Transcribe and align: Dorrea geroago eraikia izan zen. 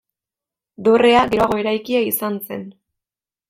Dorrea 0.87 1.21
geroago 1.35 1.59
eraikia 1.67 2.03
izan 2.09 2.43
zen. 2.51 2.69